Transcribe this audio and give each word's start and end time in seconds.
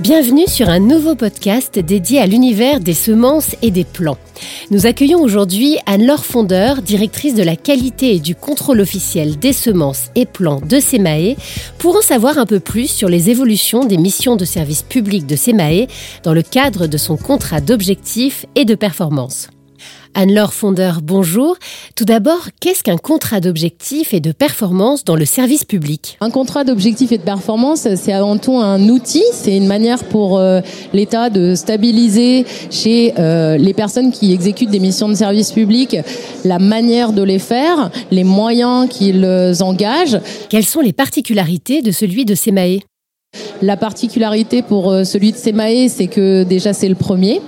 Bienvenue 0.00 0.46
sur 0.46 0.68
un 0.68 0.78
nouveau 0.78 1.16
podcast 1.16 1.76
dédié 1.76 2.20
à 2.20 2.26
l'univers 2.26 2.78
des 2.78 2.94
semences 2.94 3.56
et 3.62 3.72
des 3.72 3.82
plants. 3.82 4.16
Nous 4.70 4.86
accueillons 4.86 5.20
aujourd'hui 5.20 5.76
Anne-Laure 5.86 6.24
Fondeur, 6.24 6.82
directrice 6.82 7.34
de 7.34 7.42
la 7.42 7.56
qualité 7.56 8.14
et 8.14 8.20
du 8.20 8.36
contrôle 8.36 8.80
officiel 8.80 9.40
des 9.40 9.52
semences 9.52 10.10
et 10.14 10.24
plants 10.24 10.60
de 10.60 10.78
SEMAE, 10.78 11.34
pour 11.78 11.96
en 11.96 12.00
savoir 12.00 12.38
un 12.38 12.46
peu 12.46 12.60
plus 12.60 12.86
sur 12.86 13.08
les 13.08 13.28
évolutions 13.28 13.86
des 13.86 13.96
missions 13.98 14.36
de 14.36 14.44
service 14.44 14.82
public 14.82 15.26
de 15.26 15.34
SEMAE 15.34 15.88
dans 16.22 16.32
le 16.32 16.42
cadre 16.42 16.86
de 16.86 16.96
son 16.96 17.16
contrat 17.16 17.60
d'objectifs 17.60 18.46
et 18.54 18.64
de 18.64 18.76
performance. 18.76 19.48
Anne-Laure 20.14 20.52
Fondeur, 20.52 21.00
bonjour. 21.02 21.56
Tout 21.96 22.04
d'abord, 22.04 22.48
qu'est-ce 22.60 22.82
qu'un 22.82 22.96
contrat 22.96 23.40
d'objectif 23.40 24.14
et 24.14 24.20
de 24.20 24.32
performance 24.32 25.04
dans 25.04 25.16
le 25.16 25.24
service 25.24 25.64
public? 25.64 26.16
Un 26.20 26.30
contrat 26.30 26.64
d'objectif 26.64 27.12
et 27.12 27.18
de 27.18 27.22
performance, 27.22 27.86
c'est 27.96 28.12
avant 28.12 28.38
tout 28.38 28.58
un 28.58 28.88
outil, 28.88 29.24
c'est 29.32 29.56
une 29.56 29.66
manière 29.66 30.04
pour 30.04 30.38
euh, 30.38 30.60
l'État 30.92 31.30
de 31.30 31.54
stabiliser 31.54 32.46
chez 32.70 33.14
euh, 33.18 33.56
les 33.56 33.74
personnes 33.74 34.10
qui 34.12 34.32
exécutent 34.32 34.70
des 34.70 34.80
missions 34.80 35.08
de 35.08 35.14
service 35.14 35.52
public 35.52 35.96
la 36.44 36.58
manière 36.58 37.12
de 37.12 37.22
les 37.22 37.38
faire, 37.38 37.90
les 38.10 38.24
moyens 38.24 38.88
qu'ils 38.88 39.24
engagent. 39.60 40.20
Quelles 40.48 40.64
sont 40.64 40.80
les 40.80 40.92
particularités 40.92 41.82
de 41.82 41.90
celui 41.90 42.24
de 42.24 42.34
SEMAE 42.34 42.78
La 43.62 43.76
particularité 43.76 44.62
pour 44.62 44.90
euh, 44.90 45.04
celui 45.04 45.32
de 45.32 45.36
SEMAE, 45.36 45.88
c'est 45.88 46.06
que 46.06 46.44
déjà 46.44 46.72
c'est 46.72 46.88
le 46.88 46.94
premier. 46.94 47.40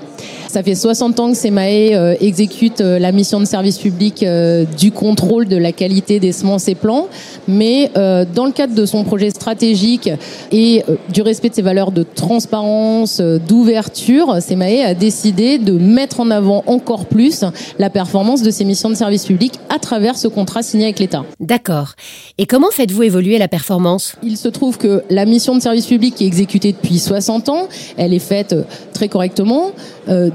Ça 0.51 0.65
fait 0.65 0.75
60 0.75 1.21
ans 1.21 1.31
que 1.31 1.37
SEMAE 1.37 1.95
euh, 1.95 2.17
exécute 2.21 2.81
euh, 2.81 2.99
la 2.99 3.13
mission 3.13 3.39
de 3.39 3.45
service 3.45 3.79
public 3.79 4.25
euh, 4.25 4.65
du 4.77 4.91
contrôle 4.91 5.47
de 5.47 5.57
la 5.57 5.71
qualité 5.71 6.19
des 6.19 6.33
semences 6.33 6.67
et 6.67 6.75
plants, 6.75 7.07
mais 7.47 7.93
dans 7.95 8.47
le 8.47 8.51
cadre 8.51 8.75
de 8.75 8.85
son 8.85 9.05
projet 9.05 9.31
stratégique 9.31 10.11
et 10.51 10.83
du 11.13 11.23
respect 11.23 11.51
de 11.51 11.55
ses 11.55 11.63
valeurs 11.63 11.93
de 11.93 12.03
transparence, 12.03 13.21
d'ouverture, 13.21 14.39
SEMAE 14.41 14.85
a 14.85 14.95
décidé 14.95 15.59
de 15.59 15.73
mettre 15.73 16.21
en 16.21 16.31
avant 16.31 16.65
encore 16.67 17.07
plus 17.07 17.45
la 17.79 17.91
performance 17.91 18.43
de 18.43 18.51
ses 18.51 18.65
missions 18.65 18.91
de 18.91 18.95
service 18.95 19.27
public 19.27 19.55
à 19.69 19.79
travers 19.79 20.17
ce 20.17 20.29
contrat 20.29 20.63
signé 20.63 20.85
avec 20.85 20.99
l'État. 20.99 21.25
D'accord. 21.39 21.95
Et 22.39 22.47
comment 22.47 22.71
faites-vous 22.71 23.03
évoluer 23.03 23.39
la 23.39 23.49
performance? 23.49 24.17
Il 24.23 24.37
se 24.37 24.49
trouve 24.49 24.79
que 24.79 25.03
la 25.11 25.27
mission 25.27 25.55
de 25.55 25.61
service 25.61 25.87
public 25.87 26.15
qui 26.15 26.25
est 26.25 26.29
exécutée 26.29 26.73
depuis 26.73 26.99
60 26.99 27.49
ans, 27.49 27.69
elle 27.97 28.15
est 28.15 28.19
faite 28.19 28.55
très 28.93 29.09
correctement 29.09 29.73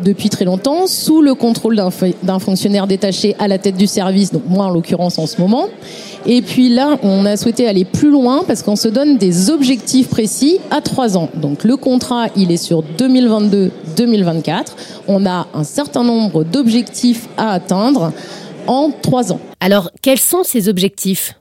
depuis 0.05 0.29
très 0.29 0.45
longtemps, 0.45 0.85
sous 0.85 1.21
le 1.21 1.33
contrôle 1.33 1.75
d'un 2.23 2.39
fonctionnaire 2.39 2.85
détaché 2.85 3.35
à 3.39 3.47
la 3.47 3.57
tête 3.57 3.75
du 3.75 3.87
service, 3.87 4.31
donc 4.31 4.43
moi 4.47 4.65
en 4.65 4.69
l'occurrence 4.69 5.17
en 5.17 5.25
ce 5.25 5.41
moment. 5.41 5.67
Et 6.27 6.41
puis 6.43 6.69
là, 6.69 6.97
on 7.03 7.25
a 7.25 7.35
souhaité 7.37 7.67
aller 7.67 7.85
plus 7.85 8.11
loin 8.11 8.43
parce 8.47 8.61
qu'on 8.61 8.75
se 8.75 8.87
donne 8.87 9.17
des 9.17 9.49
objectifs 9.49 10.07
précis 10.07 10.59
à 10.69 10.81
trois 10.81 11.17
ans. 11.17 11.29
Donc 11.35 11.63
le 11.63 11.75
contrat, 11.75 12.27
il 12.35 12.51
est 12.51 12.57
sur 12.57 12.83
2022-2024. 12.97 14.65
On 15.07 15.25
a 15.25 15.47
un 15.53 15.63
certain 15.63 16.03
nombre 16.03 16.43
d'objectifs 16.43 17.27
à 17.37 17.51
atteindre 17.51 18.13
en 18.67 18.91
trois 19.01 19.33
ans. 19.33 19.39
Alors, 19.59 19.89
quels 20.01 20.19
sont 20.19 20.43
ces 20.43 20.69
objectifs? 20.69 21.35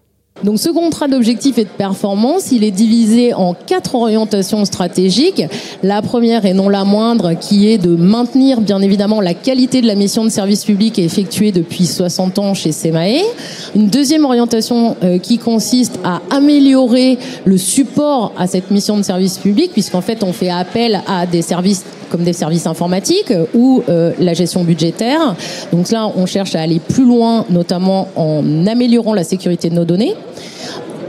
Donc 0.44 0.58
ce 0.58 0.68
contrat 0.68 1.08
d'objectifs 1.08 1.56
et 1.56 1.64
de 1.64 1.70
performance, 1.70 2.52
il 2.52 2.64
est 2.64 2.70
divisé 2.70 3.32
en 3.32 3.54
quatre 3.54 3.94
orientations 3.94 4.66
stratégiques. 4.66 5.42
La 5.82 6.02
première 6.02 6.44
et 6.44 6.52
non 6.52 6.68
la 6.68 6.84
moindre, 6.84 7.32
qui 7.32 7.68
est 7.68 7.78
de 7.78 7.96
maintenir 7.96 8.60
bien 8.60 8.82
évidemment 8.82 9.22
la 9.22 9.32
qualité 9.32 9.80
de 9.80 9.86
la 9.86 9.94
mission 9.94 10.22
de 10.22 10.28
service 10.28 10.66
public 10.66 10.98
effectuée 10.98 11.50
depuis 11.50 11.86
60 11.86 12.38
ans 12.38 12.52
chez 12.52 12.72
SEMAE. 12.72 13.22
Une 13.74 13.88
deuxième 13.88 14.26
orientation 14.26 14.96
euh, 15.02 15.18
qui 15.18 15.38
consiste 15.38 15.98
à 16.04 16.20
améliorer 16.30 17.18
le 17.46 17.56
support 17.56 18.32
à 18.36 18.46
cette 18.46 18.70
mission 18.70 18.98
de 18.98 19.02
service 19.02 19.38
public, 19.38 19.72
puisqu'en 19.72 20.02
fait 20.02 20.22
on 20.22 20.34
fait 20.34 20.50
appel 20.50 21.00
à 21.06 21.24
des 21.24 21.40
services 21.40 21.84
comme 22.14 22.22
des 22.22 22.32
services 22.32 22.68
informatiques 22.68 23.32
ou 23.54 23.82
euh, 23.88 24.12
la 24.20 24.34
gestion 24.34 24.62
budgétaire. 24.62 25.34
Donc 25.72 25.90
là, 25.90 26.08
on 26.14 26.26
cherche 26.26 26.54
à 26.54 26.60
aller 26.60 26.78
plus 26.78 27.04
loin, 27.04 27.44
notamment 27.50 28.06
en 28.14 28.68
améliorant 28.68 29.14
la 29.14 29.24
sécurité 29.24 29.68
de 29.68 29.74
nos 29.74 29.84
données. 29.84 30.14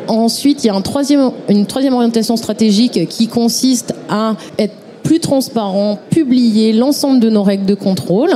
Ensuite, 0.08 0.64
il 0.64 0.68
y 0.68 0.70
a 0.72 0.76
une 0.76 1.66
troisième 1.68 1.94
orientation 1.94 2.38
stratégique 2.38 3.08
qui 3.08 3.28
consiste 3.28 3.94
à 4.10 4.34
être 4.58 4.74
plus 5.04 5.20
transparent, 5.20 6.00
publier 6.10 6.74
l'ensemble 6.74 7.20
de 7.20 7.30
nos 7.30 7.44
règles 7.44 7.68
de 7.68 7.76
contrôle, 7.76 8.32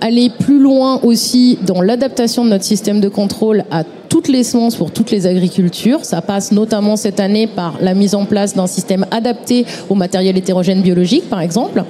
aller 0.00 0.30
plus 0.30 0.58
loin 0.58 0.98
aussi 1.02 1.58
dans 1.66 1.82
l'adaptation 1.82 2.42
de 2.46 2.48
notre 2.48 2.64
système 2.64 3.00
de 3.00 3.10
contrôle 3.10 3.64
à 3.70 3.84
toutes 4.14 4.28
les 4.28 4.44
semences 4.44 4.76
pour 4.76 4.92
toutes 4.92 5.10
les 5.10 5.26
agricultures. 5.26 6.04
Ça 6.04 6.22
passe 6.22 6.52
notamment 6.52 6.94
cette 6.94 7.18
année 7.18 7.48
par 7.48 7.78
la 7.80 7.94
mise 7.94 8.14
en 8.14 8.26
place 8.26 8.54
d'un 8.54 8.68
système 8.68 9.04
adapté 9.10 9.66
au 9.90 9.96
matériel 9.96 10.38
hétérogène 10.38 10.82
biologique, 10.82 11.28
par 11.28 11.40
exemple. 11.40 11.82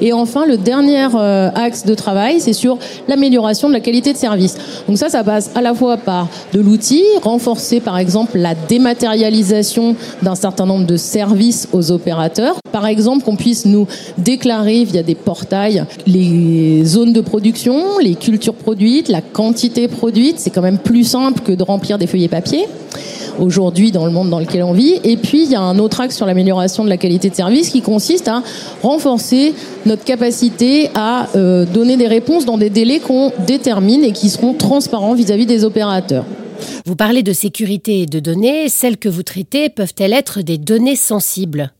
Et 0.00 0.12
enfin, 0.12 0.46
le 0.46 0.58
dernier 0.58 1.08
euh, 1.12 1.50
axe 1.52 1.84
de 1.84 1.96
travail, 1.96 2.38
c'est 2.38 2.52
sur 2.52 2.78
l'amélioration 3.08 3.66
de 3.66 3.72
la 3.72 3.80
qualité 3.80 4.12
de 4.12 4.16
service. 4.16 4.56
Donc 4.86 4.96
ça, 4.96 5.08
ça 5.08 5.24
passe 5.24 5.50
à 5.56 5.60
la 5.60 5.74
fois 5.74 5.96
par 5.96 6.28
de 6.52 6.60
l'outil, 6.60 7.02
renforcer 7.20 7.80
par 7.80 7.98
exemple 7.98 8.38
la 8.38 8.54
dématérialisation 8.54 9.96
d'un 10.22 10.36
certain 10.36 10.66
nombre 10.66 10.86
de 10.86 10.96
services 10.96 11.68
aux 11.72 11.90
opérateurs. 11.90 12.54
Par 12.70 12.86
exemple, 12.86 13.24
qu'on 13.24 13.34
puisse 13.34 13.66
nous 13.66 13.88
déclarer 14.18 14.84
via 14.84 15.02
des 15.02 15.16
portails 15.16 15.84
les 16.06 16.84
zones 16.84 17.12
de 17.12 17.20
production, 17.20 17.98
les 18.00 18.14
cultures 18.14 18.54
produites, 18.54 19.08
la 19.08 19.20
quantité 19.20 19.88
produite. 19.88 20.38
C'est 20.38 20.50
quand 20.50 20.62
même 20.62 20.78
plus 20.78 21.02
simple 21.02 21.40
que 21.40 21.50
de 21.50 21.71
remplir 21.72 21.98
des 21.98 22.06
feuillets 22.06 22.28
papier 22.28 22.66
aujourd'hui 23.38 23.92
dans 23.92 24.04
le 24.04 24.12
monde 24.12 24.30
dans 24.30 24.38
lequel 24.38 24.62
on 24.62 24.72
vit. 24.72 25.00
Et 25.04 25.16
puis, 25.16 25.44
il 25.44 25.50
y 25.50 25.54
a 25.54 25.60
un 25.60 25.78
autre 25.78 26.00
axe 26.00 26.16
sur 26.16 26.26
l'amélioration 26.26 26.84
de 26.84 26.88
la 26.88 26.96
qualité 26.96 27.30
de 27.30 27.34
service 27.34 27.70
qui 27.70 27.82
consiste 27.82 28.28
à 28.28 28.42
renforcer 28.82 29.54
notre 29.86 30.04
capacité 30.04 30.90
à 30.94 31.28
euh, 31.34 31.64
donner 31.64 31.96
des 31.96 32.08
réponses 32.08 32.44
dans 32.44 32.58
des 32.58 32.70
délais 32.70 33.00
qu'on 33.00 33.32
détermine 33.46 34.04
et 34.04 34.12
qui 34.12 34.28
seront 34.28 34.54
transparents 34.54 35.14
vis-à-vis 35.14 35.46
des 35.46 35.64
opérateurs. 35.64 36.24
Vous 36.86 36.96
parlez 36.96 37.22
de 37.22 37.32
sécurité 37.32 38.06
de 38.06 38.20
données. 38.20 38.68
Celles 38.68 38.96
que 38.96 39.08
vous 39.08 39.22
traitez 39.22 39.68
peuvent-elles 39.68 40.12
être 40.12 40.42
des 40.42 40.58
données 40.58 40.96
sensibles? 40.96 41.72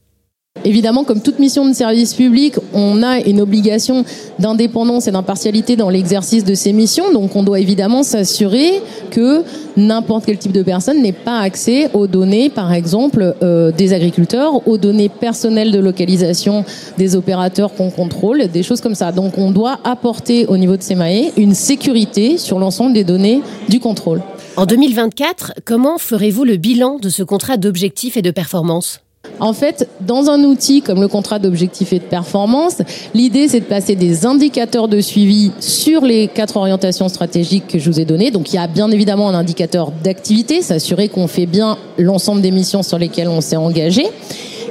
Évidemment, 0.64 1.02
comme 1.02 1.20
toute 1.20 1.38
mission 1.38 1.66
de 1.66 1.72
service 1.72 2.14
public, 2.14 2.54
on 2.72 3.02
a 3.02 3.18
une 3.20 3.40
obligation 3.40 4.04
d'indépendance 4.38 5.08
et 5.08 5.10
d'impartialité 5.10 5.74
dans 5.76 5.90
l'exercice 5.90 6.44
de 6.44 6.54
ces 6.54 6.72
missions. 6.72 7.12
Donc, 7.12 7.34
on 7.34 7.42
doit 7.42 7.58
évidemment 7.58 8.02
s'assurer 8.02 8.80
que 9.10 9.42
n'importe 9.76 10.26
quel 10.26 10.38
type 10.38 10.52
de 10.52 10.62
personne 10.62 11.02
n'ait 11.02 11.12
pas 11.12 11.40
accès 11.40 11.90
aux 11.94 12.06
données, 12.06 12.48
par 12.48 12.72
exemple, 12.72 13.34
euh, 13.42 13.72
des 13.72 13.92
agriculteurs, 13.92 14.66
aux 14.68 14.78
données 14.78 15.08
personnelles 15.08 15.72
de 15.72 15.80
localisation 15.80 16.64
des 16.96 17.16
opérateurs 17.16 17.74
qu'on 17.74 17.90
contrôle, 17.90 18.46
des 18.46 18.62
choses 18.62 18.80
comme 18.80 18.94
ça. 18.94 19.10
Donc, 19.10 19.38
on 19.38 19.50
doit 19.50 19.80
apporter 19.82 20.46
au 20.46 20.56
niveau 20.56 20.76
de 20.76 20.82
SEMAE 20.82 21.32
une 21.36 21.54
sécurité 21.54 22.38
sur 22.38 22.60
l'ensemble 22.60 22.92
des 22.92 23.04
données 23.04 23.42
du 23.68 23.80
contrôle. 23.80 24.22
En 24.56 24.66
2024, 24.66 25.54
comment 25.64 25.98
ferez-vous 25.98 26.44
le 26.44 26.56
bilan 26.56 26.98
de 27.00 27.08
ce 27.08 27.22
contrat 27.24 27.56
d'objectifs 27.56 28.16
et 28.16 28.22
de 28.22 28.30
performance 28.30 29.00
en 29.40 29.52
fait, 29.52 29.88
dans 30.00 30.30
un 30.30 30.42
outil 30.44 30.82
comme 30.82 31.00
le 31.00 31.08
contrat 31.08 31.38
d'objectif 31.38 31.92
et 31.92 31.98
de 31.98 32.04
performance, 32.04 32.78
l'idée 33.14 33.48
c'est 33.48 33.60
de 33.60 33.64
passer 33.64 33.94
des 33.94 34.26
indicateurs 34.26 34.88
de 34.88 35.00
suivi 35.00 35.52
sur 35.60 36.04
les 36.04 36.28
quatre 36.28 36.56
orientations 36.56 37.08
stratégiques 37.08 37.66
que 37.68 37.78
je 37.78 37.90
vous 37.90 38.00
ai 38.00 38.04
données. 38.04 38.30
Donc 38.30 38.52
il 38.52 38.56
y 38.56 38.58
a 38.58 38.66
bien 38.66 38.90
évidemment 38.90 39.28
un 39.28 39.34
indicateur 39.34 39.92
d'activité, 40.02 40.62
s'assurer 40.62 41.08
qu'on 41.08 41.26
fait 41.26 41.46
bien 41.46 41.78
l'ensemble 41.98 42.40
des 42.40 42.50
missions 42.50 42.82
sur 42.82 42.98
lesquelles 42.98 43.28
on 43.28 43.40
s'est 43.40 43.56
engagé. 43.56 44.04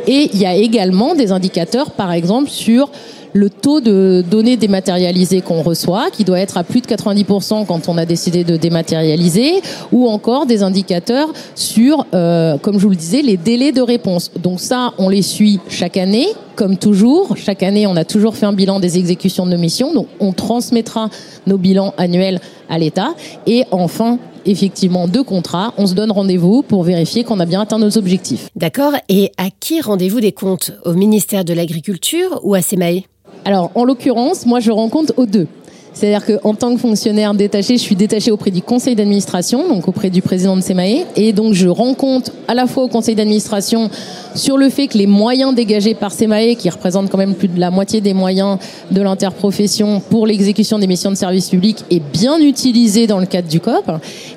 Et 0.07 0.29
il 0.33 0.39
y 0.39 0.45
a 0.45 0.55
également 0.55 1.15
des 1.15 1.31
indicateurs, 1.31 1.91
par 1.91 2.11
exemple, 2.11 2.49
sur 2.49 2.89
le 3.33 3.49
taux 3.49 3.81
de 3.81 4.23
données 4.29 4.57
dématérialisées 4.57 5.41
qu'on 5.41 5.61
reçoit, 5.61 6.09
qui 6.11 6.23
doit 6.23 6.39
être 6.39 6.57
à 6.57 6.63
plus 6.63 6.81
de 6.81 6.87
90% 6.87 7.65
quand 7.65 7.89
on 7.89 7.97
a 7.97 8.05
décidé 8.05 8.43
de 8.43 8.57
dématérialiser, 8.57 9.61
ou 9.91 10.07
encore 10.07 10.45
des 10.45 10.63
indicateurs 10.63 11.29
sur, 11.55 12.05
euh, 12.13 12.57
comme 12.57 12.77
je 12.77 12.83
vous 12.83 12.89
le 12.89 12.95
disais, 12.95 13.21
les 13.21 13.37
délais 13.37 13.71
de 13.71 13.81
réponse. 13.81 14.31
Donc 14.41 14.59
ça, 14.59 14.93
on 14.97 15.09
les 15.09 15.21
suit 15.21 15.59
chaque 15.69 15.97
année, 15.97 16.27
comme 16.55 16.77
toujours. 16.77 17.37
Chaque 17.37 17.63
année, 17.63 17.87
on 17.87 17.95
a 17.95 18.05
toujours 18.05 18.35
fait 18.35 18.45
un 18.45 18.53
bilan 18.53 18.79
des 18.79 18.97
exécutions 18.97 19.45
de 19.45 19.51
nos 19.51 19.57
missions, 19.57 19.93
donc 19.93 20.07
on 20.19 20.33
transmettra 20.33 21.09
nos 21.47 21.57
bilans 21.57 21.93
annuels 21.97 22.39
à 22.69 22.77
l'État. 22.77 23.13
Et 23.47 23.65
enfin, 23.71 24.19
effectivement 24.45 25.07
deux 25.07 25.23
contrats, 25.23 25.73
on 25.77 25.87
se 25.87 25.93
donne 25.93 26.11
rendez-vous 26.11 26.63
pour 26.63 26.83
vérifier 26.83 27.23
qu'on 27.23 27.39
a 27.39 27.45
bien 27.45 27.61
atteint 27.61 27.79
nos 27.79 27.97
objectifs. 27.97 28.49
D'accord. 28.55 28.93
Et 29.09 29.31
à 29.37 29.49
qui 29.59 29.81
rendez-vous 29.81 30.19
des 30.19 30.31
comptes? 30.31 30.71
Au 30.85 30.93
ministère 30.93 31.45
de 31.45 31.53
l'Agriculture 31.53 32.39
ou 32.43 32.55
à 32.55 32.61
SEMAE 32.61 33.03
alors, 33.45 33.71
en 33.75 33.85
l'occurrence, 33.85 34.45
moi, 34.45 34.59
je 34.59 34.71
rends 34.71 34.89
compte 34.89 35.13
aux 35.17 35.25
deux. 35.25 35.47
C'est-à-dire 35.93 36.25
qu'en 36.25 36.53
tant 36.53 36.73
que 36.73 36.79
fonctionnaire 36.79 37.33
détaché, 37.33 37.75
je 37.75 37.81
suis 37.81 37.95
détaché 37.95 38.31
auprès 38.31 38.51
du 38.51 38.61
conseil 38.61 38.95
d'administration, 38.95 39.67
donc 39.67 39.87
auprès 39.87 40.09
du 40.09 40.21
président 40.21 40.55
de 40.55 40.61
SEMAE, 40.61 41.05
et 41.17 41.33
donc 41.33 41.53
je 41.53 41.67
rends 41.67 41.93
compte 41.93 42.31
à 42.47 42.53
la 42.53 42.65
fois 42.65 42.83
au 42.83 42.87
conseil 42.87 43.15
d'administration 43.15 43.89
sur 44.35 44.57
le 44.57 44.69
fait 44.69 44.87
que 44.87 44.97
les 44.97 45.07
moyens 45.07 45.53
dégagés 45.53 45.93
par 45.93 46.11
CEMAE, 46.11 46.55
qui 46.55 46.69
représentent 46.69 47.09
quand 47.09 47.17
même 47.17 47.35
plus 47.35 47.47
de 47.47 47.59
la 47.59 47.71
moitié 47.71 48.01
des 48.01 48.13
moyens 48.13 48.57
de 48.91 49.01
l'interprofession 49.01 49.99
pour 49.99 50.27
l'exécution 50.27 50.79
des 50.79 50.87
missions 50.87 51.11
de 51.11 51.15
service 51.15 51.49
public, 51.49 51.83
est 51.89 51.99
bien 51.99 52.39
utilisé 52.39 53.07
dans 53.07 53.19
le 53.19 53.25
cadre 53.25 53.47
du 53.47 53.59
COP. 53.59 53.91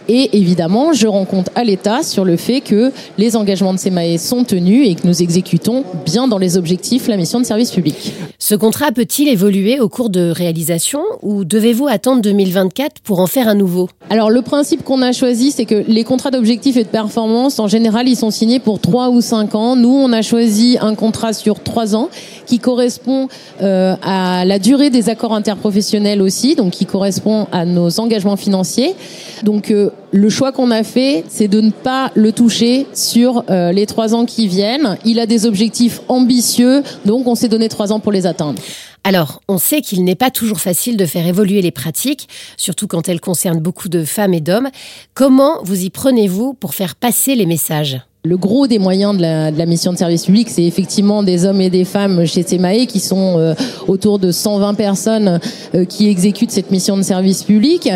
Et 0.08 0.36
évidemment, 0.36 0.92
je 0.92 1.06
rends 1.06 1.24
compte 1.24 1.50
à 1.54 1.64
l'État 1.64 2.02
sur 2.02 2.24
le 2.24 2.36
fait 2.36 2.60
que 2.60 2.92
les 3.18 3.36
engagements 3.36 3.72
de 3.72 3.78
CEMAE 3.78 4.18
sont 4.18 4.44
tenus 4.44 4.88
et 4.88 4.94
que 4.94 5.06
nous 5.06 5.22
exécutons 5.22 5.84
bien 6.04 6.28
dans 6.28 6.38
les 6.38 6.56
objectifs 6.56 7.08
la 7.08 7.16
mission 7.16 7.40
de 7.40 7.44
service 7.44 7.70
public. 7.70 8.12
Ce 8.38 8.54
contrat 8.54 8.92
peut-il 8.92 9.28
évoluer 9.28 9.80
au 9.80 9.88
cours 9.88 10.10
de 10.10 10.30
réalisation 10.30 11.02
ou 11.22 11.44
devez-vous 11.44 11.86
attendre 11.86 12.20
2024 12.20 13.00
pour 13.02 13.20
en 13.20 13.26
faire 13.26 13.48
un 13.48 13.54
nouveau? 13.54 13.88
Alors 14.10 14.30
le 14.30 14.42
principe 14.42 14.84
qu'on 14.84 15.00
a 15.02 15.12
choisi, 15.12 15.50
c'est 15.50 15.64
que 15.64 15.84
les 15.88 16.04
contrats 16.04 16.30
d'objectifs 16.30 16.76
et 16.76 16.84
de 16.84 16.88
performance, 16.88 17.58
en 17.58 17.68
général, 17.68 18.08
ils 18.08 18.16
sont 18.16 18.30
signés 18.30 18.58
pour 18.58 18.80
3 18.80 19.08
ou 19.10 19.20
5 19.20 19.54
ans. 19.54 19.76
Nous, 19.84 19.90
on 19.90 20.14
a 20.14 20.22
choisi 20.22 20.78
un 20.80 20.94
contrat 20.94 21.34
sur 21.34 21.62
3 21.62 21.94
ans 21.94 22.08
qui 22.46 22.58
correspond 22.58 23.28
euh, 23.60 23.94
à 24.02 24.46
la 24.46 24.58
durée 24.58 24.88
des 24.88 25.10
accords 25.10 25.34
interprofessionnels 25.34 26.22
aussi, 26.22 26.54
donc 26.54 26.72
qui 26.72 26.86
correspond 26.86 27.48
à 27.52 27.66
nos 27.66 28.00
engagements 28.00 28.38
financiers. 28.38 28.94
Donc 29.42 29.70
euh, 29.70 29.90
le 30.10 30.30
choix 30.30 30.52
qu'on 30.52 30.70
a 30.70 30.84
fait, 30.84 31.22
c'est 31.28 31.48
de 31.48 31.60
ne 31.60 31.70
pas 31.70 32.10
le 32.14 32.32
toucher 32.32 32.86
sur 32.94 33.44
euh, 33.50 33.72
les 33.72 33.84
trois 33.84 34.14
ans 34.14 34.24
qui 34.24 34.48
viennent. 34.48 34.96
Il 35.04 35.20
a 35.20 35.26
des 35.26 35.44
objectifs 35.44 36.00
ambitieux, 36.08 36.82
donc 37.04 37.26
on 37.26 37.34
s'est 37.34 37.48
donné 37.48 37.68
trois 37.68 37.92
ans 37.92 38.00
pour 38.00 38.10
les 38.10 38.24
atteindre. 38.24 38.62
Alors, 39.06 39.42
on 39.48 39.58
sait 39.58 39.82
qu'il 39.82 40.02
n'est 40.02 40.14
pas 40.14 40.30
toujours 40.30 40.60
facile 40.60 40.96
de 40.96 41.04
faire 41.04 41.26
évoluer 41.26 41.60
les 41.60 41.72
pratiques, 41.72 42.26
surtout 42.56 42.86
quand 42.86 43.06
elles 43.10 43.20
concernent 43.20 43.60
beaucoup 43.60 43.90
de 43.90 44.02
femmes 44.02 44.32
et 44.32 44.40
d'hommes. 44.40 44.70
Comment 45.12 45.62
vous 45.62 45.84
y 45.84 45.90
prenez-vous 45.90 46.54
pour 46.54 46.72
faire 46.72 46.94
passer 46.94 47.34
les 47.34 47.44
messages? 47.44 48.00
Le 48.26 48.38
gros 48.38 48.66
des 48.66 48.78
moyens 48.78 49.14
de 49.14 49.20
la, 49.20 49.66
mission 49.66 49.92
de 49.92 49.98
service 49.98 50.24
public, 50.24 50.48
c'est 50.48 50.64
effectivement 50.64 51.22
des 51.22 51.44
hommes 51.44 51.60
et 51.60 51.68
des 51.68 51.84
femmes 51.84 52.24
chez 52.24 52.42
CEMAE 52.42 52.86
qui 52.86 52.98
sont 52.98 53.38
euh, 53.38 53.54
autour 53.86 54.18
de 54.18 54.32
120 54.32 54.72
personnes 54.72 55.40
euh, 55.74 55.84
qui 55.84 56.08
exécutent 56.08 56.50
cette 56.50 56.70
mission 56.70 56.96
de 56.96 57.02
service 57.02 57.42
public. 57.42 57.90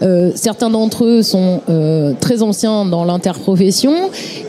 Euh, 0.00 0.30
certains 0.36 0.70
d'entre 0.70 1.04
eux 1.04 1.22
sont 1.22 1.60
très 2.18 2.42
anciens 2.42 2.86
dans 2.86 3.04
l'interprofession. 3.04 3.92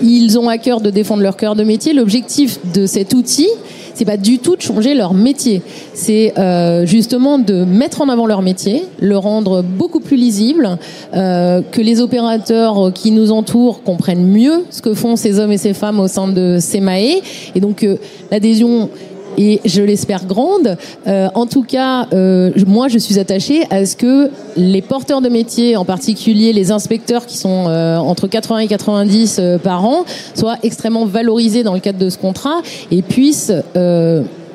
Ils 0.01 0.39
ont 0.39 0.47
à 0.47 0.57
cœur 0.57 0.79
de 0.79 0.89
défendre 0.89 1.21
leur 1.21 1.35
cœur 1.35 1.55
de 1.55 1.65
métier. 1.65 1.93
L'objectif 1.93 2.57
de 2.73 2.85
cet 2.85 3.13
outil, 3.13 3.49
c'est 3.95 4.05
pas 4.05 4.17
du 4.17 4.39
tout 4.39 4.55
de 4.55 4.61
changer 4.61 4.93
leur 4.93 5.13
métier. 5.13 5.61
C'est 5.93 6.33
euh, 6.37 6.85
justement 6.85 7.39
de 7.39 7.63
mettre 7.63 8.01
en 8.01 8.09
avant 8.09 8.27
leur 8.27 8.41
métier, 8.41 8.83
le 8.99 9.17
rendre 9.17 9.63
beaucoup 9.63 10.01
plus 10.01 10.17
lisible, 10.17 10.77
euh, 11.13 11.61
que 11.71 11.81
les 11.81 12.01
opérateurs 12.01 12.91
qui 12.93 13.11
nous 13.11 13.31
entourent 13.31 13.81
comprennent 13.83 14.27
mieux 14.27 14.65
ce 14.69 14.81
que 14.81 14.93
font 14.93 15.15
ces 15.15 15.39
hommes 15.39 15.51
et 15.51 15.57
ces 15.57 15.73
femmes 15.73 15.99
au 15.99 16.07
sein 16.07 16.27
de 16.27 16.57
CEMAE. 16.59 17.21
Et 17.55 17.59
donc 17.59 17.83
euh, 17.83 17.95
l'adhésion 18.31 18.89
et 19.37 19.61
je 19.65 19.81
l'espère 19.81 20.25
grande. 20.25 20.77
Euh, 21.07 21.29
en 21.33 21.45
tout 21.45 21.63
cas, 21.63 22.07
euh, 22.13 22.51
moi, 22.67 22.87
je 22.87 22.97
suis 22.97 23.19
attachée 23.19 23.63
à 23.69 23.85
ce 23.85 23.95
que 23.95 24.29
les 24.55 24.81
porteurs 24.81 25.21
de 25.21 25.29
métiers, 25.29 25.75
en 25.77 25.85
particulier 25.85 26.53
les 26.53 26.71
inspecteurs 26.71 27.25
qui 27.25 27.37
sont 27.37 27.65
euh, 27.67 27.97
entre 27.97 28.27
80 28.27 28.59
et 28.59 28.67
90 28.67 29.41
par 29.63 29.85
an, 29.85 30.05
soient 30.33 30.57
extrêmement 30.63 31.05
valorisés 31.05 31.63
dans 31.63 31.73
le 31.73 31.79
cadre 31.79 31.99
de 31.99 32.09
ce 32.09 32.17
contrat 32.17 32.61
et 32.91 33.01
puissent 33.01 33.51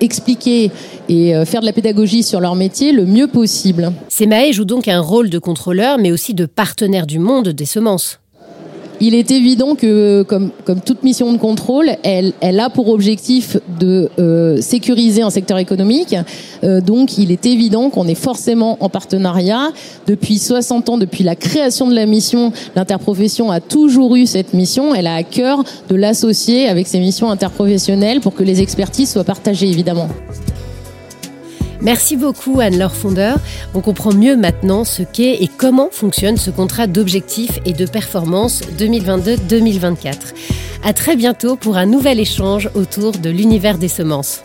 expliquer 0.00 0.70
et 1.08 1.34
faire 1.44 1.60
de 1.60 1.66
la 1.66 1.72
pédagogie 1.72 2.22
sur 2.22 2.40
leur 2.40 2.54
métier 2.54 2.92
le 2.92 3.04
mieux 3.04 3.26
possible. 3.26 3.92
CMAE 4.08 4.52
joue 4.52 4.64
donc 4.64 4.88
un 4.88 5.00
rôle 5.00 5.28
de 5.28 5.38
contrôleur, 5.38 5.98
mais 5.98 6.12
aussi 6.12 6.34
de 6.34 6.46
partenaire 6.46 7.06
du 7.06 7.18
monde 7.18 7.48
des 7.48 7.66
semences. 7.66 8.19
Il 9.02 9.14
est 9.14 9.30
évident 9.30 9.76
que, 9.76 10.22
comme, 10.22 10.50
comme 10.66 10.80
toute 10.80 11.02
mission 11.02 11.32
de 11.32 11.38
contrôle, 11.38 11.90
elle, 12.02 12.34
elle 12.42 12.60
a 12.60 12.68
pour 12.68 12.88
objectif 12.88 13.56
de 13.78 14.10
euh, 14.18 14.60
sécuriser 14.60 15.22
un 15.22 15.30
secteur 15.30 15.56
économique. 15.56 16.14
Euh, 16.64 16.82
donc, 16.82 17.16
il 17.16 17.32
est 17.32 17.46
évident 17.46 17.88
qu'on 17.88 18.06
est 18.06 18.14
forcément 18.14 18.76
en 18.80 18.90
partenariat. 18.90 19.70
Depuis 20.06 20.38
60 20.38 20.90
ans, 20.90 20.98
depuis 20.98 21.24
la 21.24 21.34
création 21.34 21.88
de 21.88 21.94
la 21.94 22.04
mission, 22.04 22.52
l'interprofession 22.76 23.50
a 23.50 23.60
toujours 23.60 24.16
eu 24.16 24.26
cette 24.26 24.52
mission. 24.52 24.94
Elle 24.94 25.06
a 25.06 25.14
à 25.14 25.22
cœur 25.22 25.64
de 25.88 25.94
l'associer 25.94 26.68
avec 26.68 26.86
ses 26.86 27.00
missions 27.00 27.30
interprofessionnelles 27.30 28.20
pour 28.20 28.34
que 28.34 28.42
les 28.42 28.60
expertises 28.60 29.12
soient 29.12 29.24
partagées, 29.24 29.68
évidemment. 29.68 30.08
Merci 31.82 32.16
beaucoup 32.16 32.60
Anne-Laure 32.60 32.94
Fondeur. 32.94 33.38
On 33.74 33.80
comprend 33.80 34.12
mieux 34.12 34.36
maintenant 34.36 34.84
ce 34.84 35.02
qu'est 35.02 35.42
et 35.42 35.48
comment 35.48 35.88
fonctionne 35.90 36.36
ce 36.36 36.50
contrat 36.50 36.86
d'objectifs 36.86 37.58
et 37.64 37.72
de 37.72 37.86
performance 37.86 38.60
2022-2024. 38.78 40.14
À 40.84 40.92
très 40.92 41.16
bientôt 41.16 41.56
pour 41.56 41.76
un 41.76 41.86
nouvel 41.86 42.20
échange 42.20 42.70
autour 42.74 43.12
de 43.12 43.30
l'univers 43.30 43.78
des 43.78 43.88
semences. 43.88 44.42